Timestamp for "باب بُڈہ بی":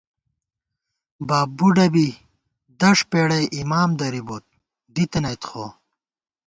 1.27-2.07